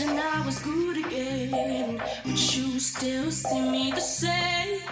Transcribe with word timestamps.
Imagine 0.00 0.18
I 0.18 0.46
was 0.46 0.60
good 0.60 1.06
again, 1.06 1.96
but 2.24 2.56
you 2.56 2.78
still 2.78 3.32
see 3.32 3.60
me 3.60 3.90
the 3.90 4.00
same. 4.00 4.82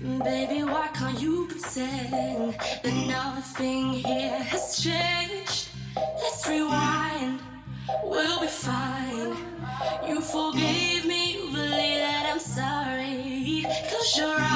Baby, 0.00 0.64
why 0.64 0.88
can't 0.92 1.20
you 1.20 1.46
pretend 1.46 2.54
that 2.82 3.06
nothing 3.06 3.92
here 3.92 4.42
has 4.42 4.82
changed? 4.82 5.68
Let's 5.94 6.48
rewind, 6.48 7.40
we'll 8.02 8.40
be 8.40 8.48
fine. 8.48 9.36
You 10.08 10.20
forgave 10.20 11.04
me, 11.06 11.36
believe 11.52 12.00
that 12.00 12.28
I'm 12.32 12.40
sorry. 12.40 13.66
Close 13.88 14.16
your 14.16 14.34
eyes. 14.36 14.49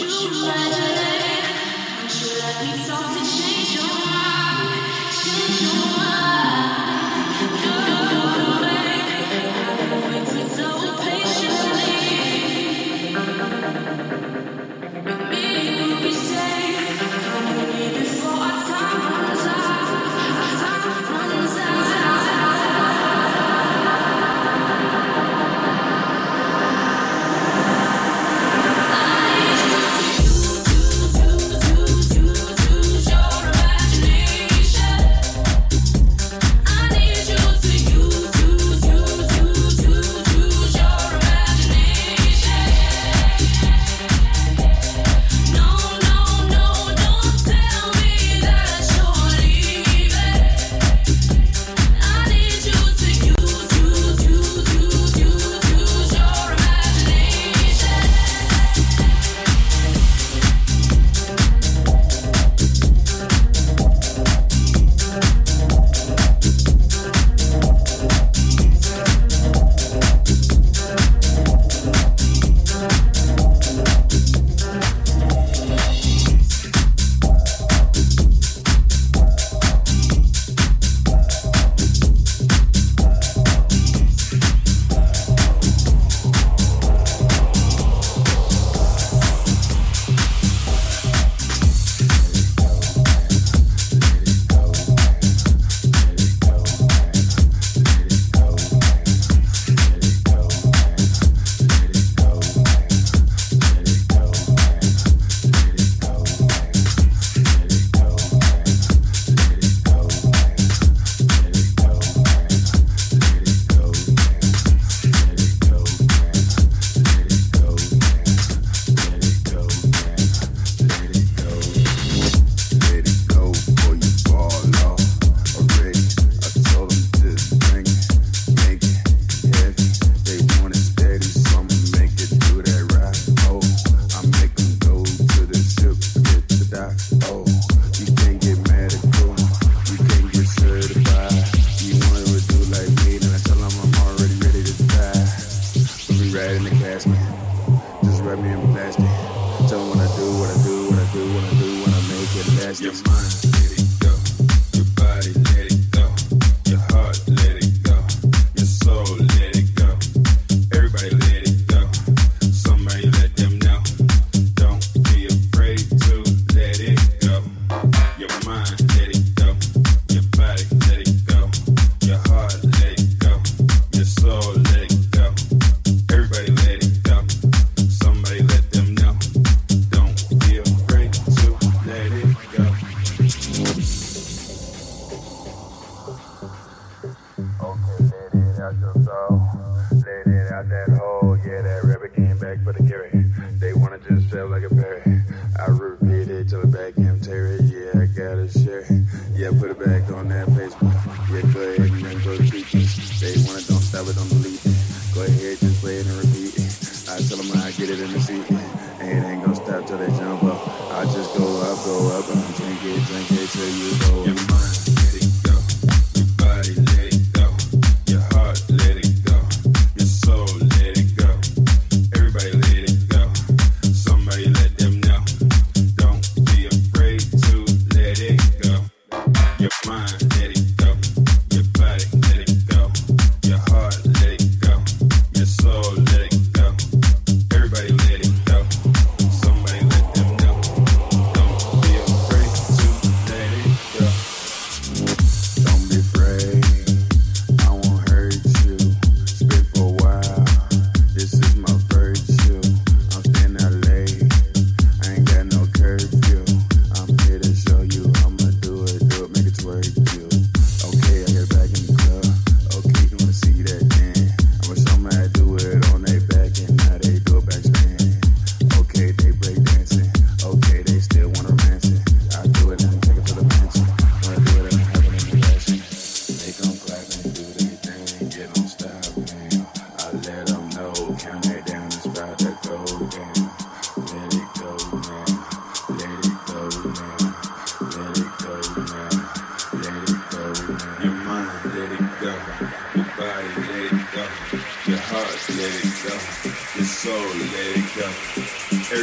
you 0.00 0.30
matter. 0.46 0.97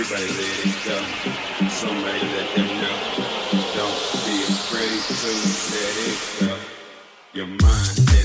Everybody 0.08 0.38
let 0.38 0.66
it 0.68 0.86
go. 0.86 1.68
Somebody 1.68 2.20
let 2.20 2.56
them 2.56 2.68
know. 2.80 2.98
Don't 3.74 3.98
be 4.24 4.44
afraid 4.44 5.02
to 5.02 5.28
let 5.74 5.98
it 5.98 6.48
go. 6.48 6.58
Your 7.34 7.48
mind. 7.48 8.25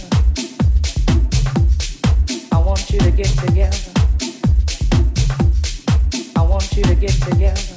Together. 2.75 3.77
I 6.37 6.41
want 6.41 6.71
you 6.75 6.83
to 6.83 6.95
get 6.95 7.11
together. 7.11 7.75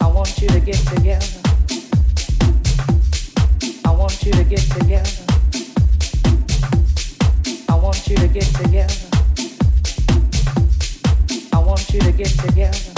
I 0.00 0.06
want 0.06 0.38
you 0.40 0.48
to 0.48 0.60
get 0.60 0.76
together. 0.76 1.40
I 3.84 3.90
want 3.94 4.22
you 4.22 4.32
to 4.32 4.44
get 4.44 4.60
together. 4.60 5.24
I 7.70 7.74
want 7.74 8.06
you 8.08 8.16
to 8.16 8.28
get 8.28 8.44
together. 8.44 9.08
I 11.52 11.58
want 11.58 11.94
you 11.94 12.00
to 12.00 12.12
get 12.12 12.28
together. 12.28 12.92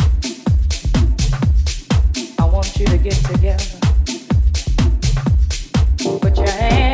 I 2.39 2.45
want 2.47 2.77
you 2.77 2.87
to 2.87 2.99
get 2.99 3.17
together. 3.25 3.79
Put 6.21 6.37
your 6.39 6.49
hands 6.49 6.94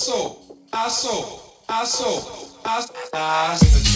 I 0.00 0.02
saw, 0.02 0.36
I 0.72 0.88
saw, 0.88 1.40
I 1.68 1.84
saw, 1.84 2.88
I, 3.12 3.56
saw. 3.56 3.89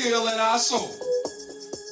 feel 0.00 0.28
in 0.28 0.38
our 0.38 0.58
soul. 0.58 0.96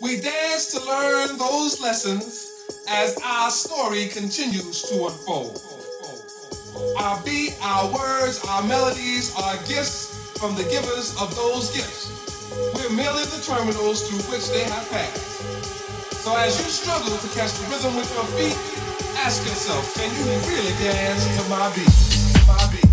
We 0.01 0.21
dance 0.21 0.73
to 0.73 0.81
learn 0.81 1.37
those 1.37 1.81
lessons 1.81 2.49
as 2.89 3.19
our 3.23 3.51
story 3.51 4.07
continues 4.09 4.83
to 4.89 5.07
unfold. 5.07 5.61
Our 6.99 7.21
beat, 7.25 7.59
our 7.63 7.93
words, 7.93 8.41
our 8.49 8.63
melodies 8.63 9.35
are 9.37 9.57
gifts 9.69 10.17
from 10.39 10.55
the 10.55 10.65
givers 10.65 11.21
of 11.21 11.35
those 11.37 11.75
gifts. 11.77 12.09
We're 12.77 12.97
merely 12.97 13.25
the 13.25 13.43
terminals 13.45 14.09
through 14.09 14.25
which 14.33 14.49
they 14.49 14.65
have 14.65 14.89
passed. 14.89 15.43
So 16.25 16.35
as 16.37 16.57
you 16.59 16.71
struggle 16.71 17.13
to 17.13 17.29
catch 17.37 17.53
the 17.61 17.67
rhythm 17.69 17.97
with 17.97 18.09
your 18.15 18.25
feet, 18.41 18.57
ask 19.21 19.45
yourself, 19.45 19.85
can 19.97 20.09
you 20.17 20.25
really 20.49 20.73
dance 20.81 21.27
to 21.37 21.49
my 21.51 21.69
beat? 21.75 22.49
My 22.49 22.73
beat. 22.73 22.88